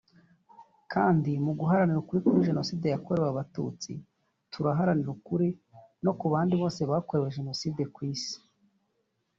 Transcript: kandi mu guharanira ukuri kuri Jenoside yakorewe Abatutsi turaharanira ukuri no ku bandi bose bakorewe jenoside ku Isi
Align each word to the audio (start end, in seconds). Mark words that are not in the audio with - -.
kandi 0.93 1.31
mu 1.45 1.51
guharanira 1.59 1.97
ukuri 2.03 2.19
kuri 2.27 2.47
Jenoside 2.47 2.85
yakorewe 2.89 3.27
Abatutsi 3.31 3.91
turaharanira 4.51 5.09
ukuri 5.17 5.47
no 6.03 6.11
ku 6.19 6.25
bandi 6.33 6.53
bose 6.61 6.81
bakorewe 6.91 7.29
jenoside 7.37 7.81
ku 7.93 7.99
Isi 8.13 8.37